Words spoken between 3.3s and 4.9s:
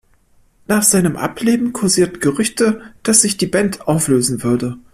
die Band auflösen würde.